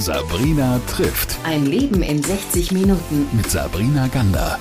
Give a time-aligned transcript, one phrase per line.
[0.00, 1.36] Sabrina trifft.
[1.44, 3.28] Ein Leben in 60 Minuten.
[3.32, 4.56] Mit Sabrina Gander.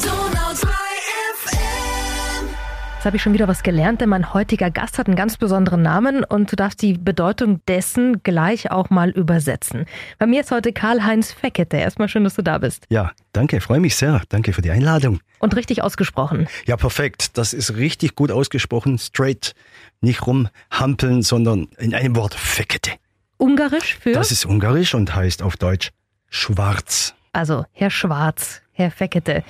[2.96, 5.81] Jetzt habe ich schon wieder was gelernt, denn mein heutiger Gast hat einen ganz besonderen
[5.81, 9.86] Namen und du darfst die Bedeutung dessen gleich auch mal übersetzen.
[10.18, 11.78] Bei mir ist heute Karl-Heinz Feckete.
[11.78, 12.86] Erstmal schön, dass du da bist.
[12.90, 14.21] Ja, danke, freue mich sehr.
[14.28, 15.21] Danke für die Einladung.
[15.40, 16.50] Und richtig ausgesprochen.
[16.66, 17.38] Ja, perfekt.
[17.38, 18.98] Das ist richtig gut ausgesprochen.
[18.98, 19.56] Straight.
[20.02, 22.92] Nicht rumhampeln, sondern in einem Wort Feckete.
[23.40, 24.12] Ungarisch für?
[24.12, 25.92] Das ist ungarisch und heißt auf Deutsch
[26.30, 27.16] schwarz.
[27.32, 29.43] Also Herr Schwarz, Herr Feckete.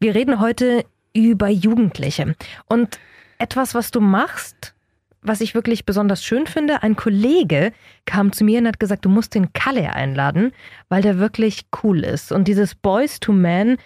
[0.00, 2.34] Wir reden heute über Jugendliche.
[2.68, 2.98] Und
[3.38, 4.74] etwas, was du machst,
[5.20, 7.72] was ich wirklich besonders schön finde, ein Kollege
[8.06, 10.52] kam zu mir und hat gesagt, du musst den Kalle einladen,
[10.88, 12.32] weil der wirklich cool ist.
[12.32, 13.76] Und dieses Boys to Men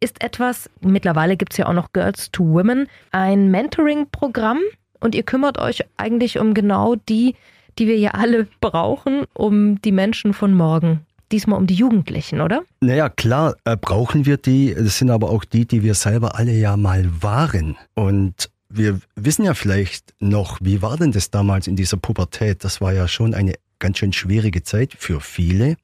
[0.00, 4.60] ist etwas, mittlerweile gibt es ja auch noch Girls to Women, ein Mentoring-Programm
[5.00, 7.34] und ihr kümmert euch eigentlich um genau die,
[7.78, 11.00] die wir ja alle brauchen, um die Menschen von morgen
[11.32, 12.62] diesmal um die Jugendlichen, oder?
[12.80, 14.74] Naja, klar, äh, brauchen wir die.
[14.74, 17.76] Das sind aber auch die, die wir selber alle ja mal waren.
[17.94, 22.64] Und wir wissen ja vielleicht noch, wie war denn das damals in dieser Pubertät?
[22.64, 25.76] Das war ja schon eine ganz schön schwierige Zeit für viele.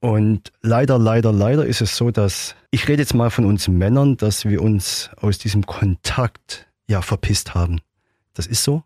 [0.00, 4.16] Und leider, leider, leider ist es so, dass ich rede jetzt mal von uns Männern,
[4.16, 7.80] dass wir uns aus diesem Kontakt ja verpisst haben.
[8.34, 8.82] Das ist so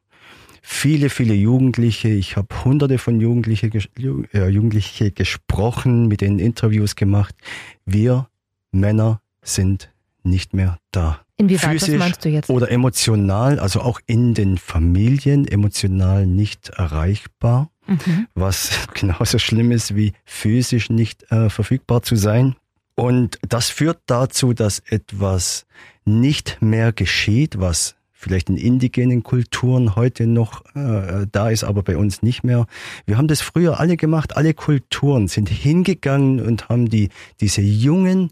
[0.67, 2.09] viele, viele Jugendliche.
[2.09, 3.71] Ich habe hunderte von Jugendliche,
[4.33, 7.35] äh, Jugendliche gesprochen, mit denen Interviews gemacht.
[7.85, 8.29] Wir
[8.73, 9.91] Männer sind
[10.23, 11.21] nicht mehr da.
[11.37, 12.49] Inwieweit Physisch meinst du jetzt?
[12.49, 18.27] Oder emotional, also auch in den Familien emotional nicht erreichbar, mhm.
[18.35, 22.57] was genauso schlimm ist wie physisch nicht äh, verfügbar zu sein.
[22.95, 25.67] Und das führt dazu, dass etwas
[26.07, 31.97] nicht mehr geschieht, was vielleicht in indigenen Kulturen heute noch äh, da ist, aber bei
[31.97, 32.67] uns nicht mehr.
[33.07, 38.31] Wir haben das früher alle gemacht, alle Kulturen sind hingegangen und haben die diese jungen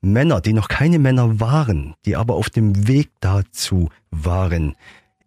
[0.00, 4.74] Männer, die noch keine Männer waren, die aber auf dem Weg dazu waren,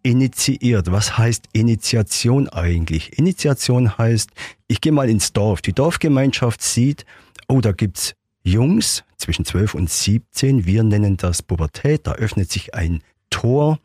[0.02, 0.92] initiiert.
[0.92, 3.18] Was heißt Initiation eigentlich?
[3.18, 4.30] Initiation heißt,
[4.68, 5.62] ich gehe mal ins Dorf.
[5.62, 7.06] Die Dorfgemeinschaft sieht,
[7.48, 8.14] oh, da gibt's
[8.44, 10.66] Jungs zwischen 12 und 17.
[10.66, 12.06] Wir nennen das Pubertät.
[12.06, 13.80] Da öffnet sich ein Tor,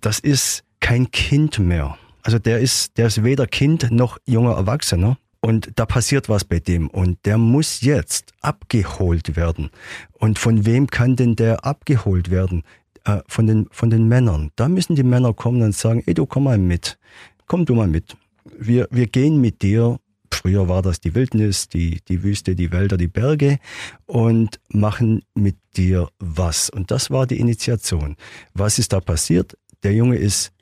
[0.00, 1.96] das ist kein Kind mehr.
[2.22, 5.16] Also der ist, der ist weder Kind noch junger Erwachsener.
[5.40, 9.70] Und da passiert was bei dem und der muss jetzt abgeholt werden.
[10.12, 12.64] Und von wem kann denn der abgeholt werden?
[13.04, 14.50] Äh, von, den, von den Männern.
[14.56, 16.98] Da müssen die Männer kommen und sagen, ey, du komm mal mit.
[17.46, 18.16] Komm du mal mit.
[18.58, 20.00] Wir, wir gehen mit dir
[20.36, 23.58] Früher war das die Wildnis, die, die Wüste, die Wälder, die Berge
[24.06, 26.70] und machen mit dir was.
[26.70, 28.16] Und das war die Initiation.
[28.54, 29.56] Was ist da passiert?
[29.82, 30.52] Der Junge ist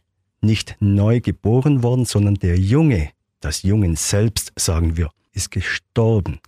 [0.40, 6.40] nicht neu geboren worden, sondern der Junge, das Jungen selbst, sagen wir, ist gestorben.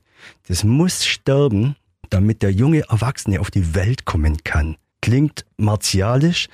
[0.48, 1.76] Das muss sterben,
[2.10, 4.76] damit der junge Erwachsene auf die Welt kommen kann.
[5.00, 6.48] Klingt martialisch,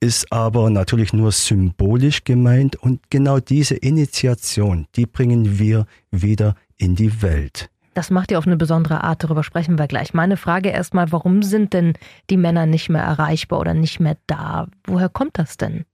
[0.00, 6.94] ist aber natürlich nur symbolisch gemeint und genau diese Initiation, die bringen wir wieder in
[6.94, 7.70] die Welt.
[7.94, 10.12] Das macht ihr auf eine besondere Art, darüber sprechen wir gleich.
[10.12, 11.94] Meine Frage erstmal, warum sind denn
[12.28, 14.68] die Männer nicht mehr erreichbar oder nicht mehr da?
[14.86, 15.86] Woher kommt das denn?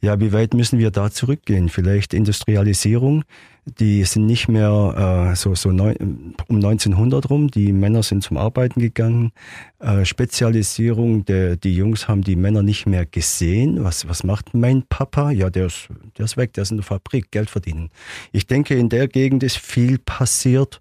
[0.00, 1.68] Ja, wie weit müssen wir da zurückgehen?
[1.68, 3.24] Vielleicht Industrialisierung,
[3.66, 8.36] die sind nicht mehr äh, so, so neun, um 1900 rum, die Männer sind zum
[8.36, 9.32] Arbeiten gegangen.
[9.78, 13.84] Äh, Spezialisierung, der, die Jungs haben die Männer nicht mehr gesehen.
[13.84, 15.30] Was, was macht mein Papa?
[15.30, 17.90] Ja, der ist, der ist weg, der ist in der Fabrik, Geld verdienen.
[18.32, 20.80] Ich denke, in der Gegend ist viel passiert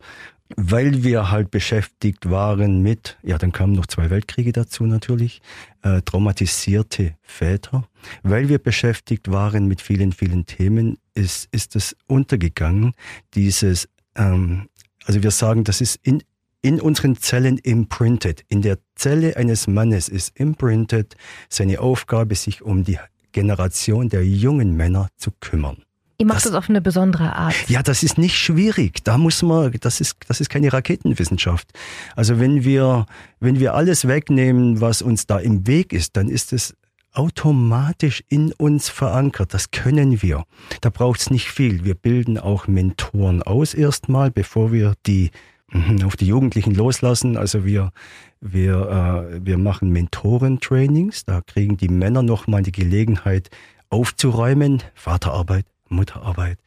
[0.55, 5.41] weil wir halt beschäftigt waren mit, ja, dann kamen noch zwei Weltkriege dazu natürlich,
[5.83, 7.87] äh, traumatisierte Väter,
[8.23, 12.93] weil wir beschäftigt waren mit vielen, vielen Themen, ist, ist es untergegangen,
[13.35, 14.69] dieses, ähm,
[15.05, 16.23] also wir sagen, das ist in,
[16.61, 18.43] in unseren Zellen imprinted.
[18.49, 21.15] In der Zelle eines Mannes ist imprinted
[21.47, 22.97] seine Aufgabe, sich um die
[23.31, 25.83] Generation der jungen Männer zu kümmern.
[26.21, 27.55] Ihr macht das, das, auf eine besondere Art.
[27.69, 29.05] Ja, das ist nicht schwierig.
[29.05, 31.71] Da muss man, das ist, das ist keine Raketenwissenschaft.
[32.13, 33.05] Also wenn wir,
[33.39, 36.75] wenn wir alles wegnehmen, was uns da im Weg ist, dann ist es
[37.13, 39.53] automatisch in uns verankert.
[39.53, 40.43] Das können wir.
[40.81, 41.85] Da braucht es nicht viel.
[41.85, 45.31] Wir bilden auch Mentoren aus erstmal, bevor wir die
[45.71, 47.37] mhm, auf die Jugendlichen loslassen.
[47.37, 47.93] Also wir,
[48.41, 51.23] wir, äh, wir machen Mentorentrainings.
[51.23, 53.49] Da kriegen die Männer nochmal die Gelegenheit
[53.89, 54.83] aufzuräumen.
[54.93, 56.57] Vaterarbeit, Mutterarbeit,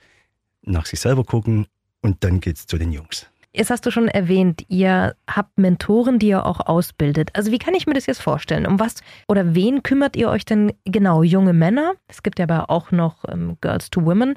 [0.63, 1.67] nach sich selber gucken
[2.01, 3.27] und dann geht's zu den Jungs.
[3.55, 7.31] Jetzt hast du schon erwähnt, ihr habt Mentoren, die ihr auch ausbildet.
[7.35, 8.67] Also wie kann ich mir das jetzt vorstellen?
[8.67, 8.95] Um was
[9.29, 11.23] oder wen kümmert ihr euch denn genau?
[11.23, 11.93] Junge Männer?
[12.09, 14.37] Es gibt ja aber auch noch ähm, Girls to Women.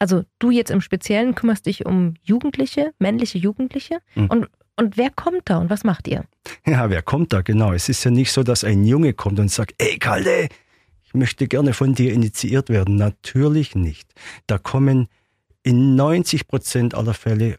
[0.00, 3.98] Also du jetzt im Speziellen kümmerst dich um Jugendliche, männliche Jugendliche.
[4.16, 4.26] Mhm.
[4.26, 6.24] Und, und wer kommt da und was macht ihr?
[6.66, 7.72] Ja, wer kommt da genau?
[7.72, 10.48] Es ist ja nicht so, dass ein Junge kommt und sagt, ey Kalle,
[11.16, 12.96] möchte gerne von dir initiiert werden.
[12.96, 14.12] Natürlich nicht.
[14.46, 15.08] Da kommen
[15.62, 17.58] in 90 Prozent aller Fälle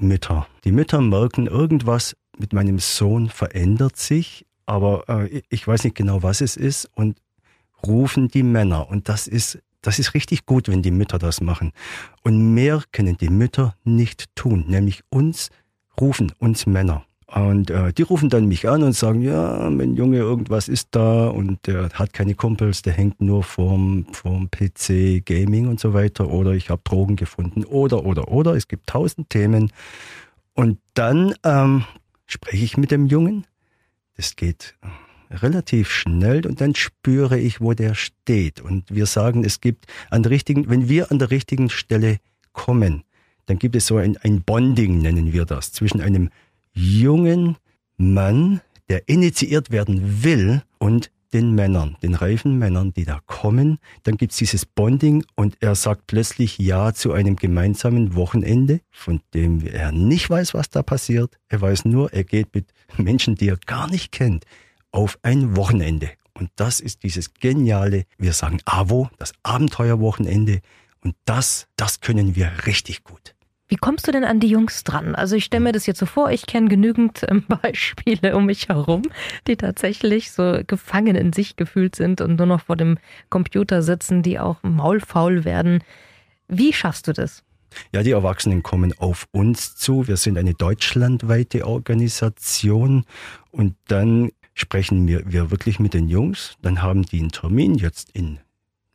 [0.00, 0.46] Mütter.
[0.64, 6.22] Die Mütter merken, irgendwas mit meinem Sohn verändert sich, aber äh, ich weiß nicht genau,
[6.22, 7.18] was es ist und
[7.86, 8.88] rufen die Männer.
[8.88, 11.72] Und das ist, das ist richtig gut, wenn die Mütter das machen.
[12.22, 15.50] Und mehr können die Mütter nicht tun, nämlich uns
[16.00, 17.04] rufen, uns Männer.
[17.34, 21.28] Und äh, die rufen dann mich an und sagen, ja, mein Junge, irgendwas ist da
[21.28, 26.28] und der hat keine Kumpels, der hängt nur vorm, vorm PC, Gaming und so weiter.
[26.28, 27.64] Oder ich habe Drogen gefunden.
[27.64, 28.54] Oder, oder, oder.
[28.54, 29.72] Es gibt tausend Themen.
[30.52, 31.84] Und dann ähm,
[32.26, 33.46] spreche ich mit dem Jungen.
[34.16, 34.74] Das geht
[35.30, 38.60] relativ schnell und dann spüre ich, wo der steht.
[38.60, 42.18] Und wir sagen, es gibt an der richtigen, wenn wir an der richtigen Stelle
[42.52, 43.04] kommen,
[43.46, 46.28] dann gibt es so ein, ein Bonding, nennen wir das, zwischen einem
[46.72, 47.56] jungen
[47.96, 53.78] Mann, der initiiert werden will, und den Männern, den reifen Männern, die da kommen.
[54.02, 59.66] Dann gibt's dieses Bonding und er sagt plötzlich Ja zu einem gemeinsamen Wochenende, von dem
[59.66, 61.38] er nicht weiß, was da passiert.
[61.48, 64.44] Er weiß nur, er geht mit Menschen, die er gar nicht kennt,
[64.90, 66.10] auf ein Wochenende.
[66.34, 70.60] Und das ist dieses geniale, wir sagen AWO, das Abenteuerwochenende.
[71.02, 73.34] Und das, das können wir richtig gut.
[73.72, 75.14] Wie kommst du denn an die Jungs dran?
[75.14, 78.68] Also ich stelle mir das jetzt so vor, ich kenne genügend ähm, Beispiele um mich
[78.68, 79.00] herum,
[79.46, 82.98] die tatsächlich so gefangen in sich gefühlt sind und nur noch vor dem
[83.30, 85.82] Computer sitzen, die auch maulfaul werden.
[86.48, 87.44] Wie schaffst du das?
[87.94, 90.06] Ja, die Erwachsenen kommen auf uns zu.
[90.06, 93.06] Wir sind eine deutschlandweite Organisation
[93.52, 96.58] und dann sprechen wir, wir wirklich mit den Jungs.
[96.60, 98.38] Dann haben die einen Termin jetzt in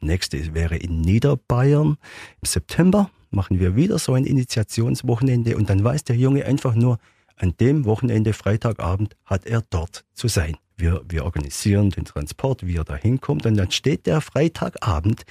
[0.01, 1.97] nächste wäre in Niederbayern
[2.41, 6.97] im September machen wir wieder so ein Initiationswochenende und dann weiß der Junge einfach nur,
[7.37, 10.57] an dem Wochenende, Freitagabend, hat er dort zu sein.
[10.75, 15.23] Wir, wir organisieren den Transport, wie er da hinkommt und dann steht der Freitagabend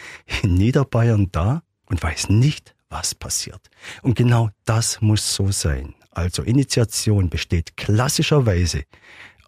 [0.42, 3.68] in Niederbayern da und weiß nicht, was passiert.
[4.02, 5.94] Und genau das muss so sein.
[6.10, 8.84] Also Initiation besteht klassischerweise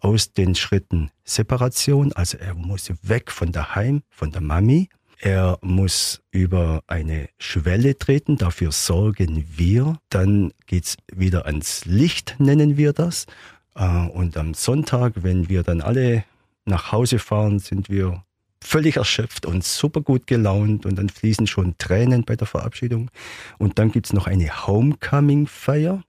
[0.01, 4.89] aus den Schritten Separation, also er muss weg von daheim, von der Mami,
[5.21, 9.99] er muss über eine Schwelle treten, dafür sorgen wir.
[10.11, 13.27] Dann geht's wieder ans Licht, nennen wir das.
[13.75, 16.25] Äh, und am Sonntag, wenn wir dann alle
[16.65, 18.23] nach Hause fahren, sind wir
[18.63, 23.11] völlig erschöpft und super gut gelaunt und dann fließen schon Tränen bei der Verabschiedung.
[23.59, 26.03] Und dann gibt's noch eine Homecoming-Feier.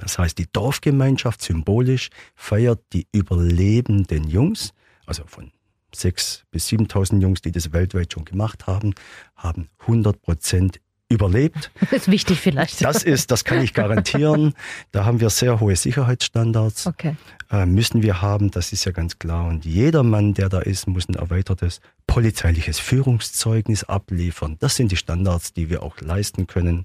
[0.00, 4.72] Das heißt, die Dorfgemeinschaft symbolisch feiert die überlebenden Jungs,
[5.06, 5.52] also von
[6.00, 8.94] sechs bis 7.000 Jungs, die das weltweit schon gemacht haben,
[9.36, 11.70] haben 100 Prozent überlebt.
[11.80, 12.84] Das ist wichtig vielleicht.
[12.84, 14.54] Das ist, das kann ich garantieren.
[14.90, 16.86] Da haben wir sehr hohe Sicherheitsstandards.
[16.86, 17.16] Okay.
[17.50, 19.46] Äh, müssen wir haben, das ist ja ganz klar.
[19.46, 24.56] Und jeder Mann, der da ist, muss ein erweitertes polizeiliches Führungszeugnis abliefern.
[24.58, 26.84] Das sind die Standards, die wir auch leisten können.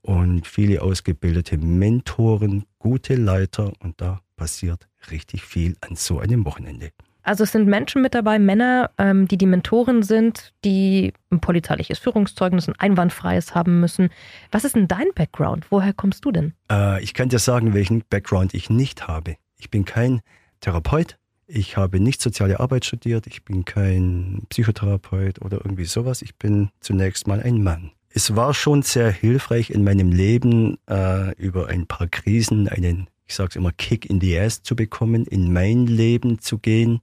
[0.00, 3.72] Und viele ausgebildete Mentoren, gute Leiter.
[3.80, 6.92] Und da passiert richtig viel an so einem Wochenende.
[7.22, 11.98] Also es sind Menschen mit dabei, Männer, ähm, die die Mentoren sind, die ein polizeiliches
[11.98, 14.10] Führungszeugnis, ein einwandfreies haben müssen.
[14.50, 15.66] Was ist denn dein Background?
[15.70, 16.54] Woher kommst du denn?
[16.70, 19.36] Äh, ich kann dir sagen, welchen Background ich nicht habe.
[19.56, 20.20] Ich bin kein
[20.60, 21.16] Therapeut.
[21.46, 23.26] Ich habe nicht soziale Arbeit studiert.
[23.26, 26.22] Ich bin kein Psychotherapeut oder irgendwie sowas.
[26.22, 27.90] Ich bin zunächst mal ein Mann.
[28.12, 33.36] Es war schon sehr hilfreich in meinem Leben, äh, über ein paar Krisen einen ich
[33.36, 37.00] sage es immer, Kick in the Ass zu bekommen, in mein Leben zu gehen,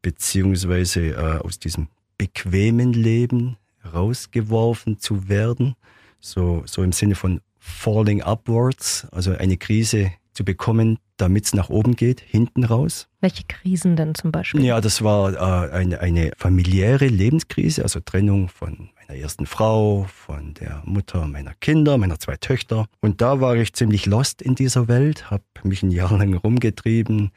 [0.00, 3.58] beziehungsweise äh, aus diesem bequemen Leben
[3.92, 5.76] rausgeworfen zu werden,
[6.20, 11.68] so, so im Sinne von falling upwards, also eine Krise zu bekommen, damit es nach
[11.68, 13.08] oben geht, hinten raus.
[13.20, 14.64] Welche Krisen denn zum Beispiel?
[14.64, 20.54] Ja, das war äh, eine, eine familiäre Lebenskrise, also Trennung von meiner ersten Frau, von
[20.54, 22.86] der Mutter meiner Kinder, meiner zwei Töchter.
[23.00, 27.32] Und da war ich ziemlich lost in dieser Welt, habe mich ein Jahr lang rumgetrieben.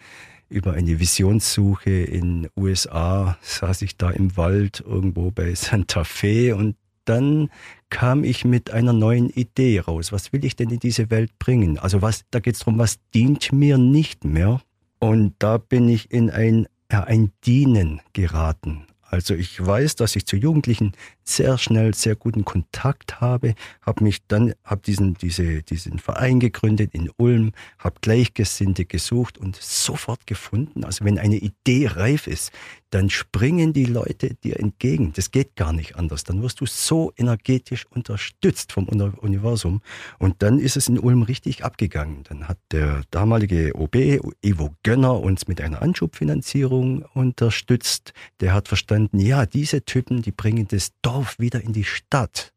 [0.48, 6.76] Über eine Visionssuche in USA saß ich da im Wald irgendwo bei Santa Fe und
[7.06, 7.50] dann
[7.92, 10.12] kam ich mit einer neuen Idee raus.
[10.12, 11.78] Was will ich denn in diese Welt bringen?
[11.78, 14.62] Also was, da geht es darum, was dient mir nicht mehr?
[14.98, 18.88] Und da bin ich in ein, ja, ein Dienen geraten.
[19.12, 20.94] Also ich weiß, dass ich zu Jugendlichen
[21.26, 26.92] sehr schnell sehr guten Kontakt habe, habe mich dann habe diesen diese diesen Verein gegründet
[26.94, 30.86] in Ulm, habe Gleichgesinnte gesucht und sofort gefunden.
[30.86, 32.54] Also wenn eine Idee reif ist,
[32.90, 35.12] dann springen die Leute dir entgegen.
[35.14, 36.24] Das geht gar nicht anders.
[36.24, 39.82] Dann wirst du so energetisch unterstützt vom Universum
[40.20, 42.24] und dann ist es in Ulm richtig abgegangen.
[42.24, 43.96] Dann hat der damalige OB
[44.42, 48.14] Ivo Gönner uns mit einer Anschubfinanzierung unterstützt.
[48.40, 52.54] Der hat verstanden, ja, diese Typen, die bringen das Dorf wieder in die Stadt.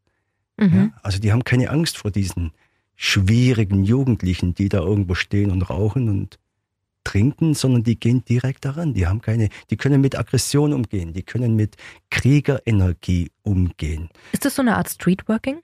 [0.57, 0.75] Mhm.
[0.75, 2.51] Ja, also die haben keine Angst vor diesen
[2.95, 6.39] schwierigen Jugendlichen, die da irgendwo stehen und rauchen und
[7.03, 8.93] trinken, sondern die gehen direkt daran.
[8.93, 11.75] Die haben keine, die können mit Aggression umgehen, die können mit
[12.09, 14.09] Kriegerenergie umgehen.
[14.31, 15.61] Ist das so eine Art Streetworking?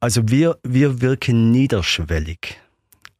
[0.00, 2.60] Also wir, wir wirken niederschwellig.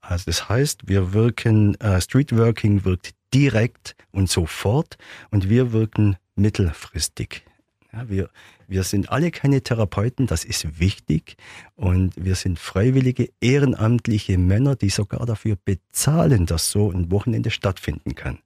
[0.00, 4.96] Also das heißt, wir wirken, äh, Streetworking wirkt direkt und sofort
[5.30, 7.44] und wir wirken mittelfristig.
[7.92, 8.30] Ja, wir,
[8.66, 11.36] wir sind alle keine Therapeuten, das ist wichtig.
[11.76, 18.14] Und wir sind freiwillige, ehrenamtliche Männer, die sogar dafür bezahlen, dass so ein Wochenende stattfinden
[18.14, 18.38] kann.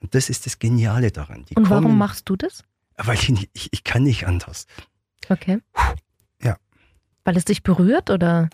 [0.00, 1.44] Und das ist das Geniale daran.
[1.46, 2.64] Die und warum kommen, machst du das?
[2.96, 4.66] Weil ich, ich, ich kann nicht anders.
[5.28, 5.58] Okay.
[6.42, 6.56] Ja.
[7.24, 8.50] Weil es dich berührt oder?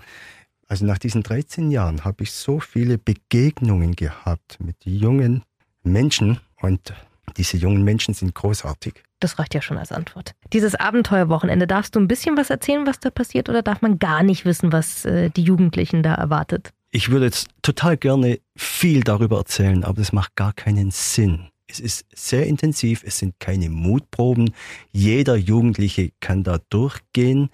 [0.69, 5.45] Also nach diesen 13 Jahren habe ich so viele Begegnungen gehabt mit jungen
[5.83, 6.93] Menschen und
[7.37, 9.03] diese jungen Menschen sind großartig.
[9.21, 10.35] Das reicht ja schon als Antwort.
[10.53, 14.23] Dieses Abenteuerwochenende, darfst du ein bisschen was erzählen, was da passiert, oder darf man gar
[14.23, 16.73] nicht wissen, was äh, die Jugendlichen da erwartet?
[16.91, 21.49] Ich würde jetzt total gerne viel darüber erzählen, aber das macht gar keinen Sinn.
[21.67, 24.53] Es ist sehr intensiv, es sind keine Mutproben.
[24.91, 27.49] Jeder Jugendliche kann da durchgehen.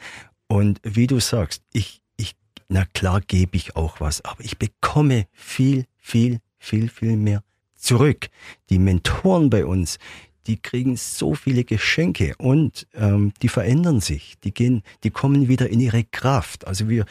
[0.48, 2.34] Und wie du sagst, ich, ich,
[2.68, 7.44] na klar gebe ich auch was, aber ich bekomme viel, viel, viel, viel mehr
[7.78, 8.28] zurück.
[8.70, 9.98] Die Mentoren bei uns,
[10.46, 14.38] die kriegen so viele Geschenke und ähm, die verändern sich.
[14.44, 16.66] Die gehen, die kommen wieder in ihre Kraft.
[16.66, 17.04] Also wir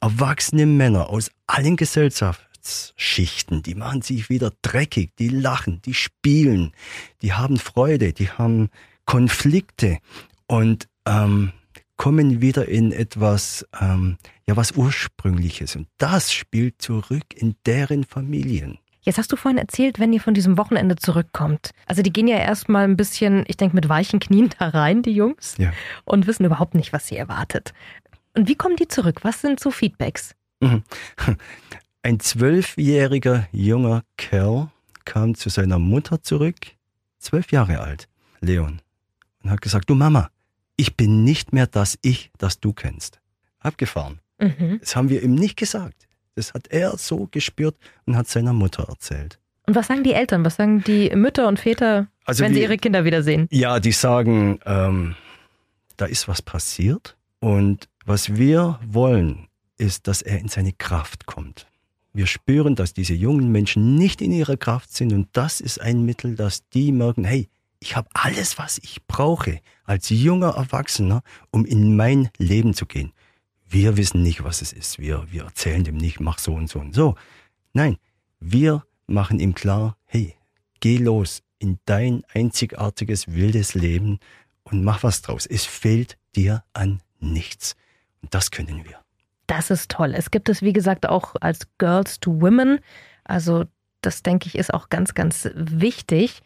[0.00, 6.72] erwachsene Männer aus allen Gesellschaftsschichten, die machen sich wieder dreckig, die lachen, die spielen,
[7.22, 8.70] die haben Freude, die haben
[9.04, 9.98] Konflikte
[10.46, 11.52] und ähm,
[11.96, 15.76] kommen wieder in etwas, ähm, ja, was Ursprüngliches.
[15.76, 18.78] Und das spielt zurück in deren Familien.
[19.06, 21.70] Jetzt hast du vorhin erzählt, wenn ihr von diesem Wochenende zurückkommt.
[21.86, 25.12] Also die gehen ja erstmal ein bisschen, ich denke, mit weichen Knien da rein, die
[25.12, 25.72] Jungs, ja.
[26.04, 27.72] und wissen überhaupt nicht, was sie erwartet.
[28.34, 29.20] Und wie kommen die zurück?
[29.22, 30.34] Was sind so Feedbacks?
[30.60, 30.82] Mhm.
[32.02, 34.68] Ein zwölfjähriger junger Kerl
[35.04, 36.56] kam zu seiner Mutter zurück,
[37.18, 38.08] zwölf Jahre alt,
[38.40, 38.82] Leon,
[39.42, 40.30] und hat gesagt, du Mama,
[40.76, 43.20] ich bin nicht mehr das Ich, das du kennst.
[43.60, 44.20] Abgefahren.
[44.38, 44.78] Mhm.
[44.80, 46.05] Das haben wir ihm nicht gesagt.
[46.36, 49.38] Das hat er so gespürt und hat seiner Mutter erzählt.
[49.66, 50.44] Und was sagen die Eltern?
[50.44, 53.48] Was sagen die Mütter und Väter, also wenn die, sie ihre Kinder wiedersehen?
[53.50, 55.16] Ja, die sagen, ähm,
[55.96, 57.16] da ist was passiert.
[57.40, 61.66] Und was wir wollen, ist, dass er in seine Kraft kommt.
[62.12, 66.04] Wir spüren, dass diese jungen Menschen nicht in ihrer Kraft sind und das ist ein
[66.04, 71.66] Mittel, dass die merken, hey, ich habe alles, was ich brauche als junger Erwachsener, um
[71.66, 73.12] in mein Leben zu gehen.
[73.68, 74.98] Wir wissen nicht, was es ist.
[74.98, 77.16] Wir, wir erzählen dem nicht, mach so und so und so.
[77.72, 77.96] Nein,
[78.40, 80.36] wir machen ihm klar, hey,
[80.80, 84.18] geh los in dein einzigartiges, wildes Leben
[84.64, 85.46] und mach was draus.
[85.46, 87.76] Es fehlt dir an nichts.
[88.22, 89.00] Und das können wir.
[89.46, 90.14] Das ist toll.
[90.14, 92.80] Es gibt es, wie gesagt, auch als Girls to Women.
[93.24, 93.64] Also
[94.00, 96.42] das, denke ich, ist auch ganz, ganz wichtig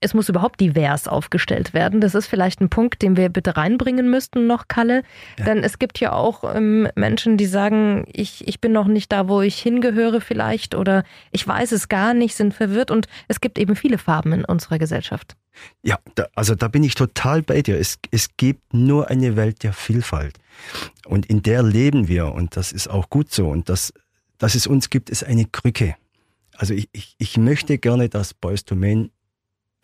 [0.00, 2.00] es muss überhaupt divers aufgestellt werden.
[2.00, 5.02] Das ist vielleicht ein Punkt, den wir bitte reinbringen müssten noch, Kalle.
[5.38, 5.46] Ja.
[5.46, 9.28] Denn es gibt ja auch ähm, Menschen, die sagen, ich, ich bin noch nicht da,
[9.28, 13.58] wo ich hingehöre vielleicht oder ich weiß es gar nicht, sind verwirrt und es gibt
[13.58, 15.36] eben viele Farben in unserer Gesellschaft.
[15.82, 17.78] Ja, da, also da bin ich total bei dir.
[17.78, 20.38] Es, es gibt nur eine Welt der Vielfalt
[21.06, 23.92] und in der leben wir und das ist auch gut so und das,
[24.38, 25.94] dass es uns gibt, ist eine Krücke.
[26.56, 29.10] Also ich, ich, ich möchte gerne, dass Boys to Men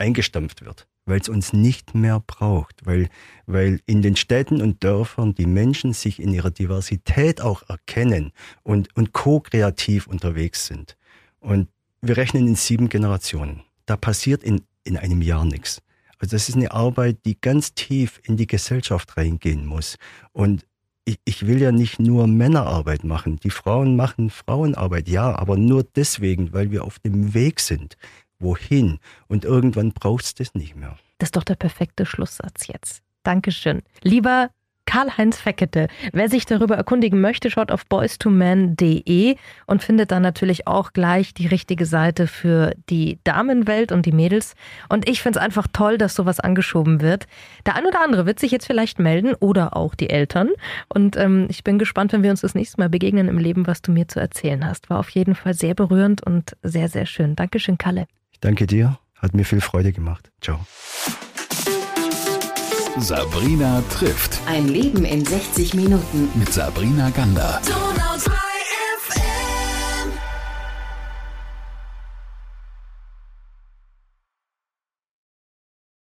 [0.00, 3.09] eingestampft wird, weil es uns nicht mehr braucht, weil,
[3.47, 8.95] weil in den Städten und Dörfern die Menschen sich in ihrer Diversität auch erkennen und,
[8.97, 10.97] und ko-kreativ unterwegs sind.
[11.38, 11.69] Und
[12.00, 13.62] wir rechnen in sieben Generationen.
[13.87, 15.83] Da passiert in, in einem Jahr nichts.
[16.19, 19.97] Also das ist eine Arbeit, die ganz tief in die Gesellschaft reingehen muss.
[20.33, 20.66] Und
[21.04, 23.38] ich, ich will ja nicht nur Männerarbeit machen.
[23.40, 27.97] Die Frauen machen Frauenarbeit, ja, aber nur deswegen, weil wir auf dem Weg sind
[28.40, 28.99] wohin.
[29.28, 30.97] Und irgendwann brauchst du es nicht mehr.
[31.18, 33.02] Das ist doch der perfekte Schlusssatz jetzt.
[33.23, 33.82] Dankeschön.
[34.02, 34.50] Lieber
[34.90, 35.87] Karl-Heinz Feckete.
[36.12, 41.47] Wer sich darüber erkundigen möchte, schaut auf boys2men.de und findet dann natürlich auch gleich die
[41.47, 44.54] richtige Seite für die Damenwelt und die Mädels.
[44.88, 47.28] Und ich finde es einfach toll, dass sowas angeschoben wird.
[47.66, 50.49] Der ein oder andere wird sich jetzt vielleicht melden oder auch die Eltern.
[50.88, 53.82] Und ähm, ich bin gespannt, wenn wir uns das nächste Mal begegnen im Leben, was
[53.82, 54.90] du mir zu erzählen hast.
[54.90, 57.37] War auf jeden Fall sehr berührend und sehr, sehr schön.
[57.37, 58.06] Dankeschön, Kalle.
[58.40, 58.99] Danke dir.
[59.16, 60.30] Hat mir viel Freude gemacht.
[60.40, 60.61] Ciao.
[62.99, 66.28] Sabrina trifft Ein Leben in 60 Minuten.
[66.35, 67.61] mit Sabrina Gander.
[67.66, 68.18] Donau